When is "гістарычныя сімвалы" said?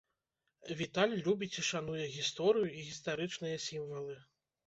2.87-4.17